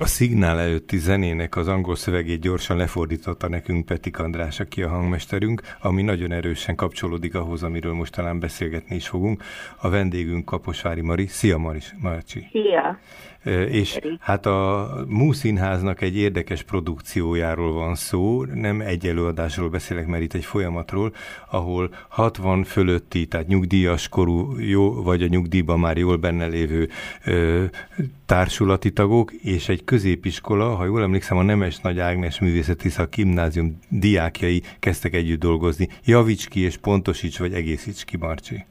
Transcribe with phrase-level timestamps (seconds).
[0.00, 5.62] A szignál előtti zenének az angol szövegét gyorsan lefordította nekünk Petik András, aki a hangmesterünk,
[5.80, 9.42] ami nagyon erősen kapcsolódik ahhoz, amiről most talán beszélgetni is fogunk.
[9.80, 11.26] A vendégünk Kaposvári Mari.
[11.26, 12.46] Szia Maris, Marcsi!
[12.50, 12.98] Szia!
[13.70, 20.34] És hát a Múszínháznak egy érdekes produkciójáról van szó, nem egy előadásról beszélek, mert itt
[20.34, 21.12] egy folyamatról,
[21.50, 26.88] ahol 60 fölötti, tehát nyugdíjas korú, jó, vagy a nyugdíjban már jól benne lévő
[27.24, 27.64] ö,
[28.26, 33.78] társulati tagok, és egy középiskola, ha jól emlékszem, a Nemes Nagy Ágnes Művészeti Szak Gimnázium
[33.88, 35.88] diákjai kezdtek együtt dolgozni.
[36.04, 38.64] Javíts ki és pontosíts, vagy egészíts ki, Marcsi.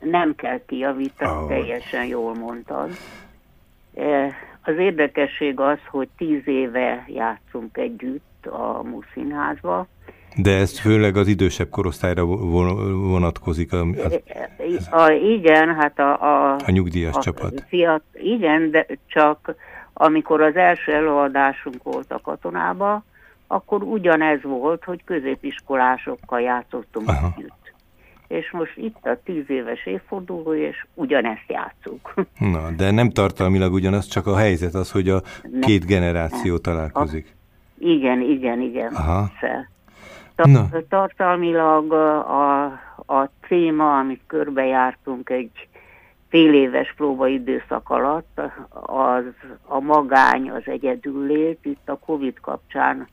[0.00, 1.48] Nem kell kijavítani, oh.
[1.48, 2.90] teljesen jól mondtad.
[4.62, 9.86] Az érdekesség az, hogy tíz éve játszunk együtt a Muszínházba.
[10.36, 13.72] De ez főleg az idősebb korosztályra vonatkozik?
[13.72, 14.20] A, az,
[14.90, 16.22] a, igen, hát a...
[16.22, 17.64] A, a nyugdíjas a csapat.
[17.68, 19.54] Fiat, igen, de csak
[19.92, 23.04] amikor az első előadásunk volt a katonába,
[23.46, 27.34] akkor ugyanez volt, hogy középiskolásokkal játszottunk Aha.
[27.36, 27.63] együtt
[28.28, 32.14] és most itt a tíz éves évforduló, és ugyanezt játszuk.
[32.54, 36.62] Na, de nem tartalmilag ugyanaz, csak a helyzet az, hogy a nem, két generáció nem.
[36.62, 37.26] találkozik.
[37.26, 38.92] A, igen, igen, igen.
[38.94, 39.30] Aha.
[40.34, 42.64] Tar- tartalmilag a,
[43.06, 45.68] a téma, amit körbejártunk egy
[46.28, 48.40] fél éves próbaidőszak alatt,
[48.86, 49.24] az
[49.66, 53.08] a magány, az egyedüllét, itt a Covid kapcsán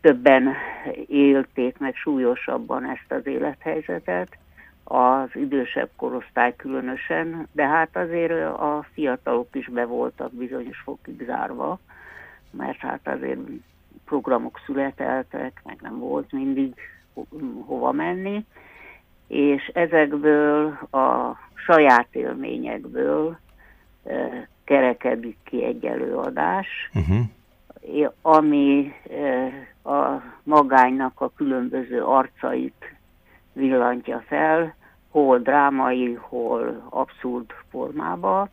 [0.00, 0.54] többen
[1.06, 4.38] élték meg súlyosabban ezt az élethelyzetet,
[4.84, 11.78] az idősebb korosztály különösen, de hát azért a fiatalok is be voltak bizonyos fokig zárva,
[12.50, 13.40] mert hát azért
[14.04, 16.74] programok születeltek, meg nem volt mindig
[17.66, 18.44] hova menni,
[19.26, 23.38] és ezekből a saját élményekből
[24.04, 27.24] e, kerekedik ki egy előadás, uh-huh.
[28.22, 28.92] Ami
[29.84, 32.94] a magánynak a különböző arcait
[33.52, 34.74] villantja fel,
[35.10, 38.48] hol drámai, hol abszurd formába,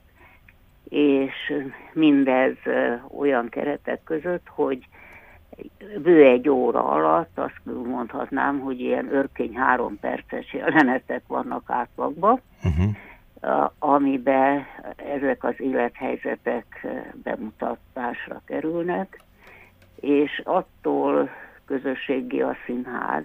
[0.90, 1.54] és
[1.94, 2.56] mindez
[3.18, 4.88] olyan keretek között, hogy
[6.02, 13.72] bő egy óra alatt azt mondhatnám, hogy ilyen örkény három perces jelenetek vannak átlagban, uh-huh.
[13.80, 16.88] amiben ezek az élethelyzetek
[17.24, 19.22] bemutatásra kerülnek,
[20.00, 21.30] és attól
[21.66, 23.24] közösségi a színház,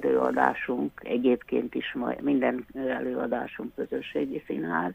[0.00, 4.92] előadásunk, egyébként is minden előadásunk közösségi színház,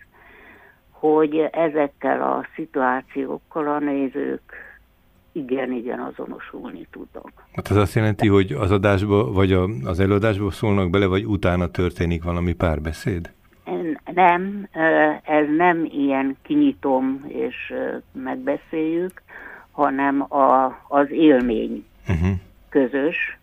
[0.90, 4.54] hogy ezekkel a szituációkkal a nézők
[5.32, 7.32] igen-igen azonosulni tudnak.
[7.56, 11.68] Hát ez azt jelenti, hogy az adásba, vagy a, az előadásba szólnak bele, vagy utána
[11.68, 13.34] történik valami párbeszéd?
[14.14, 14.68] Nem,
[15.24, 17.74] ez nem ilyen kinyitom és
[18.12, 19.22] megbeszéljük,
[19.76, 21.86] hanem a, az élmény.
[22.08, 22.36] Uh-huh
[22.76, 23.38] közös.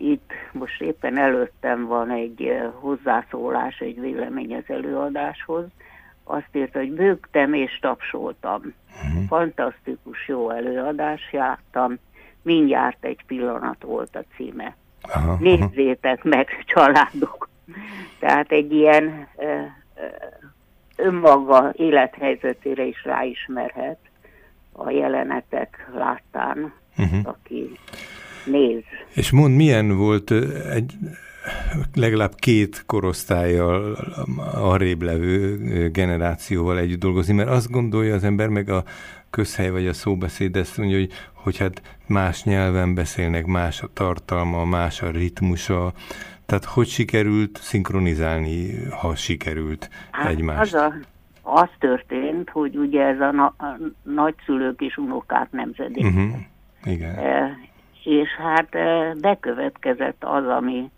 [0.00, 5.64] Itt most éppen előttem van egy eh, hozzászólás, egy vélemény az előadáshoz.
[6.24, 8.74] Azt írta, hogy bőgtem és tapsoltam.
[9.04, 9.26] Uh-huh.
[9.28, 11.98] Fantasztikus jó előadás, jártam.
[12.42, 14.76] Mindjárt egy pillanat volt a címe.
[15.02, 16.28] Aha, Nézzétek aha.
[16.36, 17.48] meg, családok.
[18.18, 19.70] Tehát egy ilyen eh, eh,
[20.96, 23.98] önmaga élethelyzetére is ráismerhet
[24.78, 27.20] a jelenetek láttán, uh-huh.
[27.22, 27.78] aki
[28.44, 28.82] néz.
[29.14, 30.30] És mond, milyen volt
[30.70, 30.92] egy
[31.94, 33.96] legalább két korosztályjal
[34.54, 35.58] arrébb levő
[35.92, 38.84] generációval együtt dolgozni, mert azt gondolja az ember, meg a
[39.30, 44.64] közhely vagy a szóbeszéd ezt mondja, hogy, hogy hát más nyelven beszélnek, más a tartalma,
[44.64, 45.92] más a ritmusa,
[46.46, 50.74] tehát hogy sikerült szinkronizálni, ha sikerült hát egymást?
[50.74, 50.94] Az, a,
[51.54, 56.04] az történt, hogy ugye ez a, na, a nagyszülők és unokák nemzedék.
[56.04, 56.34] Uh-huh.
[56.84, 57.14] Igen.
[57.14, 57.58] E,
[58.04, 58.68] és hát
[59.20, 60.90] bekövetkezett az, ami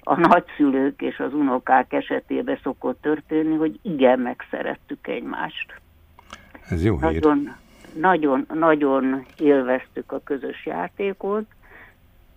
[0.00, 5.80] a nagyszülők és az unokák esetében szokott történni, hogy igen, megszerettük egymást.
[6.68, 7.52] Ez jó nagyon, hír.
[8.00, 11.44] Nagyon, nagyon élveztük a közös játékot,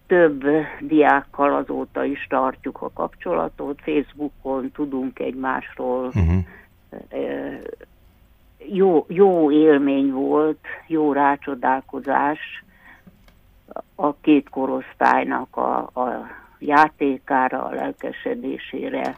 [0.08, 0.44] több
[0.80, 6.06] diákkal azóta is tartjuk a kapcsolatot, Facebookon tudunk egymásról.
[6.06, 6.46] Uh-huh.
[8.58, 12.40] Jó, jó élmény volt, jó rácsodálkozás,
[13.96, 16.28] a két korosztálynak a, a
[16.60, 19.18] játékára, a lelkesedésére.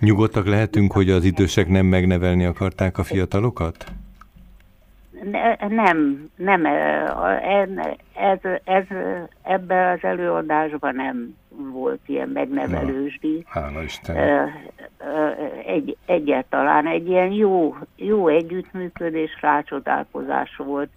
[0.00, 3.84] Nyugodtak lehetünk, hogy az idősek nem megnevelni akarták a fiatalokat?
[5.68, 6.66] nem, nem,
[8.14, 8.84] ez, ez,
[9.42, 11.36] ebben az előadásban nem
[11.72, 13.44] volt ilyen megnevelősdi.
[13.48, 14.50] Hála Isten.
[15.66, 20.90] Egy, egyáltalán egy ilyen jó, jó együttműködés, rácsodálkozás volt.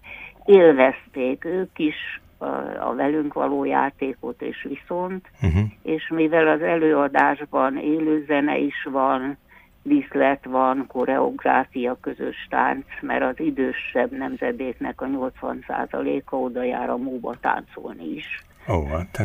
[0.44, 2.46] Élvezték ők is a,
[2.88, 5.62] a velünk való játékot és viszont, uh-huh.
[5.82, 9.36] és mivel az előadásban élőzene is van,
[9.82, 17.34] diszlet van, koreográfia, közös tánc, mert az idősebb nemzedéknek a 80%-a oda jár a móba
[17.40, 18.44] táncolni is.
[18.68, 19.18] Ó, hát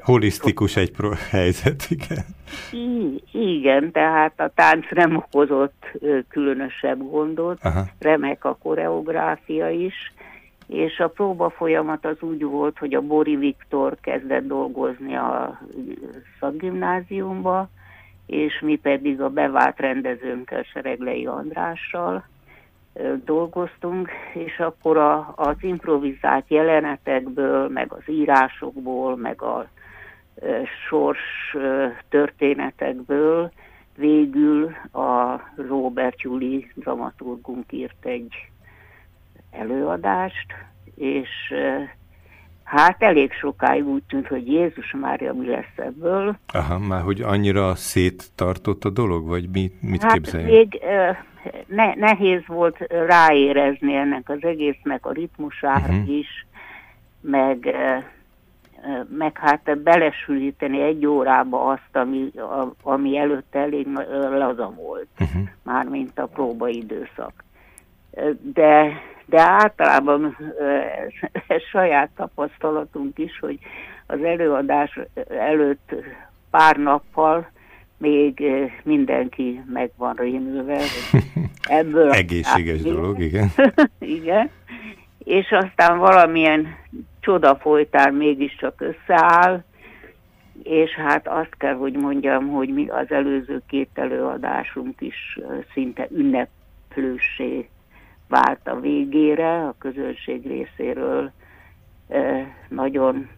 [0.00, 2.24] holisztikus egy pro helyzet, igen.
[2.72, 5.98] I igen, tehát a tánc nem okozott
[6.28, 7.84] különösebb gondot, Aha.
[7.98, 10.12] remek a koreográfia is,
[10.66, 15.60] és a próba folyamat az úgy volt, hogy a Bori Viktor kezdett dolgozni a
[16.40, 17.68] szakgimnáziumba,
[18.26, 22.24] és mi pedig a bevált rendezőnkkel, Sereglei Andrással
[23.24, 29.68] dolgoztunk, és akkor a, az improvizált jelenetekből, meg az írásokból, meg a
[30.88, 31.56] sors
[32.08, 33.52] történetekből
[33.96, 38.50] végül a Robert Juli dramaturgunk írt egy
[39.50, 40.46] előadást,
[40.94, 41.28] és
[42.70, 46.36] Hát elég sokáig úgy tűnt, hogy Jézus Mária mi lesz ebből.
[46.52, 50.52] Aha, már hogy annyira széttartott a dolog, vagy mit, mit hát képzeljünk?
[50.52, 50.80] még
[51.66, 56.18] ne, nehéz volt ráérezni ennek az egésznek a ritmusára uh-huh.
[56.18, 56.46] is,
[57.20, 57.76] meg,
[59.08, 62.30] meg hát belesülíteni egy órába azt, ami,
[62.82, 63.86] ami előtte elég
[64.30, 65.42] laza volt, uh-huh.
[65.62, 67.44] mármint a próbaidőszak.
[68.42, 68.92] De
[69.30, 70.36] de általában
[71.46, 73.58] ez saját tapasztalatunk is, hogy
[74.06, 74.98] az előadás
[75.28, 75.94] előtt
[76.50, 77.50] pár nappal
[77.98, 78.42] még
[78.82, 80.80] mindenki meg van rémülve.
[81.68, 83.50] Ebből Egészséges dolog, igen.
[83.98, 84.50] igen.
[85.18, 86.66] És aztán valamilyen
[87.20, 89.62] csoda folytán mégiscsak összeáll,
[90.62, 95.38] és hát azt kell, hogy mondjam, hogy mi az előző két előadásunk is
[95.72, 97.68] szinte ünneplősé
[98.28, 101.32] vált a végére a közönség részéről
[102.68, 103.28] nagyon,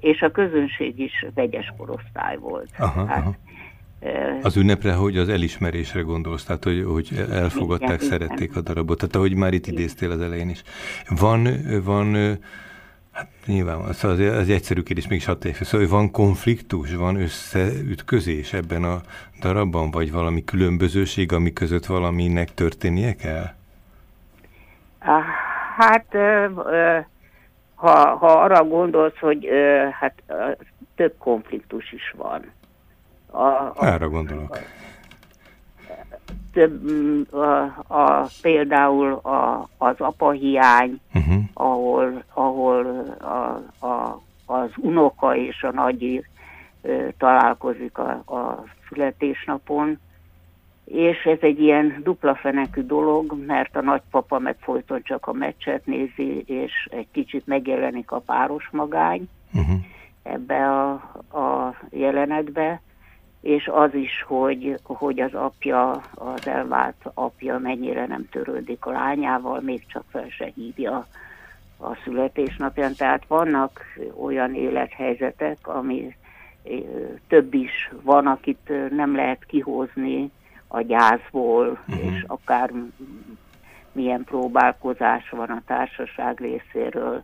[0.00, 2.68] és a közönség is vegyes korosztály volt.
[2.78, 3.34] Aha, hát, aha.
[4.42, 8.56] Az ünnepre, hogy az elismerésre gondolsz, tehát hogy, hogy elfogadták, igen, szerették igen.
[8.56, 10.62] a darabot, tehát ahogy már itt idéztél az elején is.
[11.08, 11.48] Van,
[11.84, 12.38] van
[13.12, 18.52] hát nyilván az, az, az egyszerű kérdés mégis hadd fel, szóval van konfliktus, van összeütközés
[18.52, 19.00] ebben a
[19.40, 23.54] darabban, vagy valami különbözőség, ami között valaminek történnie kell?
[25.76, 26.06] Hát,
[27.74, 29.48] ha, ha arra gondolsz, hogy
[30.00, 30.22] hát
[30.94, 32.44] több konfliktus is van.
[33.30, 34.58] A, a, Arra gondolok.
[36.52, 36.82] Több,
[37.34, 41.42] a, a, például a, az apahiány, uh-huh.
[42.00, 42.86] Ahol, ahol
[43.18, 46.24] a, a, az unoka és a nagyi
[47.18, 49.98] találkozik a, a születésnapon,
[50.84, 55.86] és ez egy ilyen dupla fenekű dolog, mert a nagypapa meg folyton csak a meccset
[55.86, 59.80] nézi, és egy kicsit megjelenik a páros magány uh-huh.
[60.22, 60.92] ebbe a,
[61.38, 62.80] a jelenetbe,
[63.40, 69.60] és az is, hogy, hogy az apja, az elvált apja mennyire nem törődik a lányával,
[69.60, 71.06] még csak fel se hívja
[71.80, 72.94] a születésnapján.
[72.94, 73.80] Tehát vannak
[74.22, 76.14] olyan élethelyzetek, ami
[77.28, 80.30] több is van, akit nem lehet kihozni
[80.68, 82.04] a gyászból, uh-huh.
[82.04, 82.70] és akár
[83.92, 87.22] milyen próbálkozás van a társaság részéről.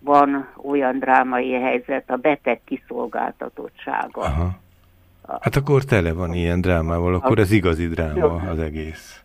[0.00, 4.20] Van olyan drámai helyzet, a beteg kiszolgáltatottsága.
[4.20, 4.58] Aha.
[5.40, 9.20] Hát akkor tele van ilyen drámával, akkor ez igazi dráma az egész.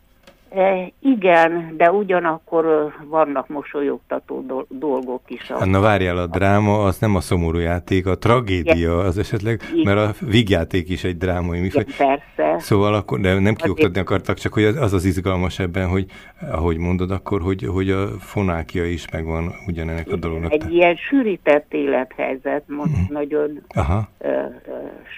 [0.55, 5.49] E, igen, de ugyanakkor vannak mosolyogtató dolgok is.
[5.49, 5.65] A...
[5.65, 9.95] Na várjál, a dráma az nem a szomorú játék, a tragédia az esetleg, igen.
[9.95, 11.85] mert a vígjáték is egy drámai műfaj.
[11.97, 12.59] persze.
[12.59, 16.05] Szóval akkor, de nem kioktatni akartak, csak hogy az az izgalmas ebben, hogy
[16.51, 20.51] ahogy mondod akkor, hogy, hogy a fonákia is megvan ugyanennek a dolognak.
[20.51, 23.13] Egy ilyen sűrített élethelyzet, most mm.
[23.13, 24.09] nagyon Aha.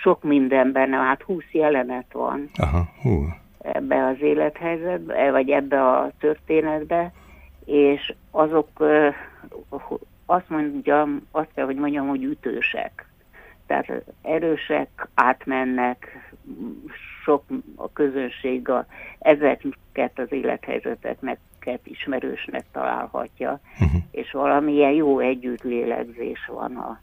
[0.01, 2.49] sok mindenben, hát húsz jelenet van.
[2.55, 7.11] Aha, hú ebbe az élethelyzetbe, vagy ebbe a történetbe,
[7.65, 8.69] és azok
[10.25, 13.07] azt mondjam, azt kell, hogy mondjam, hogy ütősek.
[13.67, 16.31] Tehát erősek, átmennek,
[17.23, 17.43] sok
[17.75, 18.85] a közönség a,
[19.19, 21.39] ezeket az élethelyzeteknek
[21.83, 24.01] ismerősnek találhatja, uh-huh.
[24.11, 26.99] és valamilyen jó együttlélegzés van a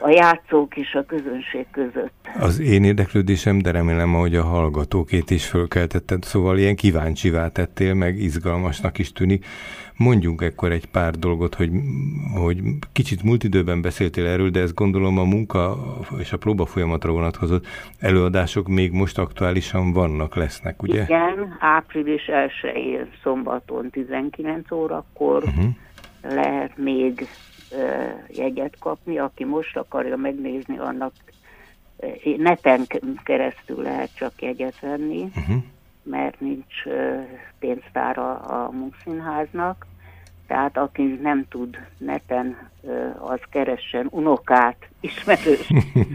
[0.00, 2.12] a játszók és a közönség között.
[2.38, 8.18] Az én érdeklődésem, de remélem, hogy a hallgatókét is fölkeltetted, szóval ilyen kíváncsivá tettél, meg
[8.18, 9.46] izgalmasnak is tűnik.
[9.96, 11.70] Mondjunk ekkor egy pár dolgot, hogy,
[12.34, 15.76] hogy kicsit múlt időben beszéltél erről, de ezt gondolom a munka
[16.18, 17.66] és a próba folyamatra vonatkozott
[17.98, 21.02] előadások még most aktuálisan vannak, lesznek, ugye?
[21.02, 25.64] Igen, április 1 szombaton 19 órakor uh-huh.
[26.22, 27.28] lehet még
[28.28, 31.12] jegyet kapni, aki most akarja megnézni, annak
[32.36, 32.86] neten
[33.24, 35.62] keresztül lehet csak jegyet venni, uh-huh.
[36.02, 36.74] mert nincs
[37.58, 39.86] pénztára a munkszínháznak,
[40.46, 42.70] tehát aki nem tud neten,
[43.18, 45.70] az keressen unokát, ismerős,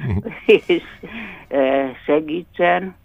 [0.68, 0.84] és
[2.06, 2.96] segítsen.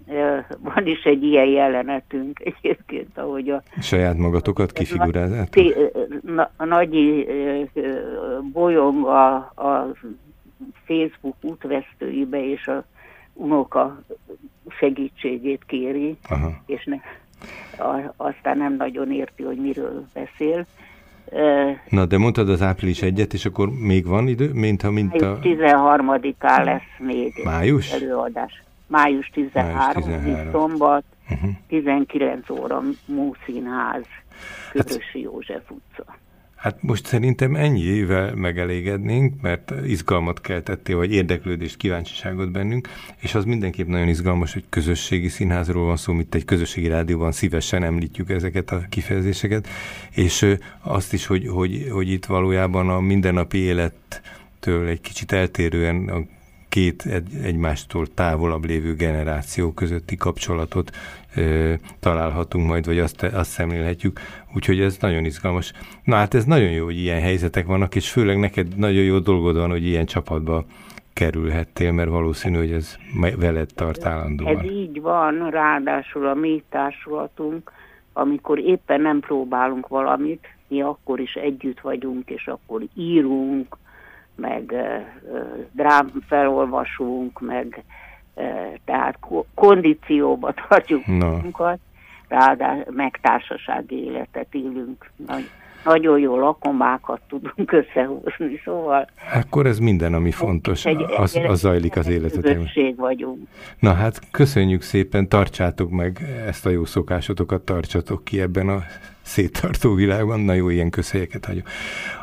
[0.58, 3.62] Van is egy ilyen jelenetünk egyébként, ahogy a...
[3.80, 4.72] Saját magatokat
[6.34, 6.52] kifigurálzátok?
[6.56, 7.26] A Nagyi
[8.52, 9.92] bolyong a, a
[10.84, 12.84] Facebook útvesztőibe, és a
[13.32, 14.02] unoka
[14.68, 16.50] segítségét kéri, Aha.
[16.66, 16.96] és ne,
[17.84, 20.66] a, aztán nem nagyon érti, hogy miről beszél.
[21.88, 25.38] Na, de mondtad az április egyet, és akkor még van idő, mint ha mint a...
[25.38, 27.92] 13-án lesz még Május?
[27.92, 28.62] előadás.
[28.86, 30.50] Május 13, Május 13.
[30.52, 31.50] szombat, uh-huh.
[31.68, 34.04] 19 óra Múszínház,
[34.70, 36.04] Körösi hát, József utca.
[36.64, 42.88] Hát most szerintem ennyivel megelégednénk, mert izgalmat keltettél, vagy érdeklődést, kíváncsiságot bennünk,
[43.20, 47.82] és az mindenképp nagyon izgalmas, hogy közösségi színházról van szó, mint egy közösségi rádióban szívesen
[47.82, 49.68] említjük ezeket a kifejezéseket,
[50.10, 56.22] és azt is, hogy, hogy, hogy itt valójában a mindennapi élettől egy kicsit eltérően a
[56.74, 60.90] két egy, egymástól távolabb lévő generáció közötti kapcsolatot
[61.36, 64.20] ö, találhatunk majd, vagy azt, azt szemlélhetjük.
[64.54, 65.72] Úgyhogy ez nagyon izgalmas.
[66.04, 69.56] Na hát ez nagyon jó, hogy ilyen helyzetek vannak, és főleg neked nagyon jó dolgod
[69.56, 70.64] van, hogy ilyen csapatba
[71.12, 72.96] kerülhettél, mert valószínű, hogy ez
[73.36, 74.58] veled tart állandóan.
[74.58, 77.72] Ez így van, ráadásul a mi társulatunk,
[78.12, 83.76] amikor éppen nem próbálunk valamit, mi akkor is együtt vagyunk, és akkor írunk,
[84.36, 84.74] meg
[85.72, 87.84] drám felolvasunk, meg
[88.84, 89.18] tehát
[89.54, 91.30] kondícióba tartjuk no.
[91.30, 91.78] magunkat,
[92.28, 95.10] ráadásul meg társasági életet élünk.
[95.26, 95.50] Nagy,
[95.84, 99.08] nagyon jó lakomákat tudunk összehozni, szóval...
[99.34, 102.94] Akkor ez minden, ami fontos, egy, az, az zajlik az életetében.
[102.96, 103.48] vagyunk.
[103.78, 108.82] Na hát köszönjük szépen, tartsátok meg ezt a jó szokásotokat, tartsatok ki ebben a
[109.22, 111.68] széttartó világban, na jó, ilyen közhelyeket hagyok.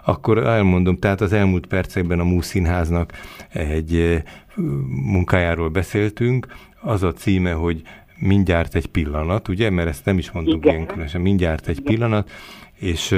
[0.05, 3.11] Akkor elmondom, tehát az elmúlt percekben a Múszínháznak
[3.53, 4.23] egy
[5.11, 6.47] munkájáról beszéltünk,
[6.81, 7.81] az a címe, hogy
[8.17, 11.93] mindjárt egy pillanat, ugye, mert ezt nem is mondtuk ilyen különösen, mindjárt egy Igen.
[11.93, 12.31] pillanat,
[12.81, 13.15] és,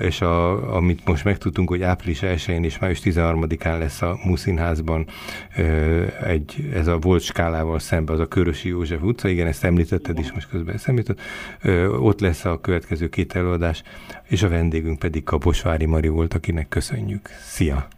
[0.00, 5.06] és a, amit most megtudtunk, hogy április 1-én és május 13-án lesz a Muszínházban
[6.22, 10.32] egy, ez a volt skálával szemben, az a Körösi József utca, igen, ezt említetted is
[10.32, 11.20] most közben eszemlített,
[12.00, 13.82] ott lesz a következő két előadás,
[14.28, 17.28] és a vendégünk pedig Kaposvári Mari volt, akinek köszönjük.
[17.40, 17.88] Szia!